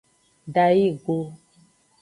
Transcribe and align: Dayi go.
Dayi 0.53 0.87
go. 1.03 1.17